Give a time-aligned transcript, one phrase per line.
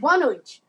[0.00, 0.64] Boa noite.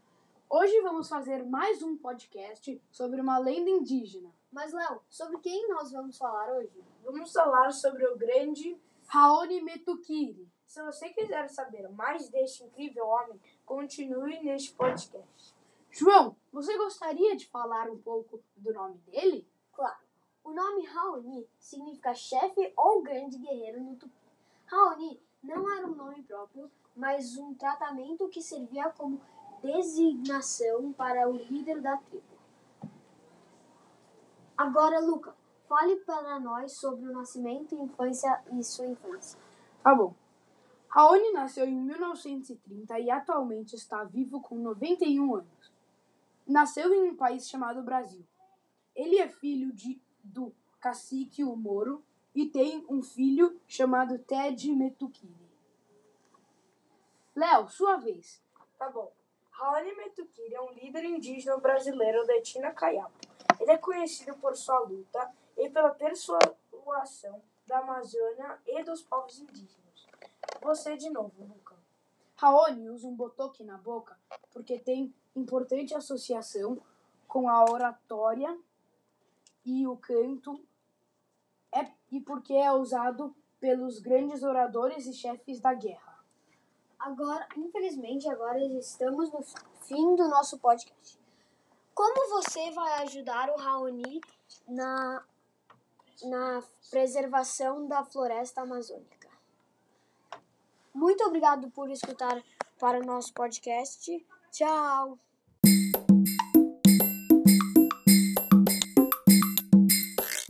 [0.49, 4.29] Hoje vamos fazer mais um podcast sobre uma lenda indígena.
[4.52, 6.84] Mas, Léo, sobre quem nós vamos falar hoje?
[7.04, 8.77] Vamos falar sobre o grande.
[9.07, 10.47] Raoni Metukiri.
[10.66, 15.55] Se você quiser saber mais deste incrível homem, continue neste podcast.
[15.89, 19.48] João, você gostaria de falar um pouco do nome dele?
[19.73, 20.00] Claro.
[20.43, 24.13] O nome Raoni significa chefe ou grande guerreiro no Tupi.
[24.66, 25.01] Raoni
[25.81, 29.20] era um nome próprio, mas um tratamento que servia como
[29.63, 32.23] designação para o líder da tribo.
[34.55, 35.35] Agora, Luca,
[35.67, 39.40] fale para nós sobre o nascimento, infância e sua infância.
[39.84, 40.13] Tá bom.
[40.88, 45.71] Raoni nasceu em 1930 e atualmente está vivo com 91 anos.
[46.45, 48.26] Nasceu em um país chamado Brasil.
[48.93, 52.04] Ele é filho de, do cacique Moro
[52.35, 55.51] e tem um filho chamado Ted Metukiri.
[57.35, 58.41] Léo, sua vez.
[58.77, 59.12] Tá bom.
[59.51, 63.13] Raoni Metukiri é um líder indígena brasileiro da etnia Caiapo.
[63.60, 70.07] Ele é conhecido por sua luta e pela persuasão da Amazônia e dos povos indígenas.
[70.62, 71.75] Você de novo, Luca.
[72.35, 74.18] Raoni usa um botoque na boca
[74.52, 76.81] porque tem importante associação
[77.28, 78.57] com a oratória
[79.63, 80.59] e o canto
[81.72, 86.10] é, e porque é usado pelos grandes oradores e chefes da guerra.
[87.02, 89.41] Agora, infelizmente, agora estamos no
[89.88, 91.19] fim do nosso podcast.
[91.96, 94.22] Como você vai ajudar o Raoni
[94.68, 95.24] na,
[96.24, 99.30] na preservação da floresta amazônica?
[100.94, 102.41] Muito obrigado por escutar
[102.80, 104.24] para o nosso podcast.
[104.52, 105.18] Tchau!